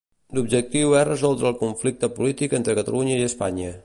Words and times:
L'objectiu 0.35 0.95
és 1.01 1.05
resoldre 1.09 1.51
el 1.51 1.59
conflicte 1.59 2.09
polític 2.17 2.57
entre 2.61 2.77
Catalunya 2.81 3.19
i 3.21 3.31
Espanya. 3.31 3.71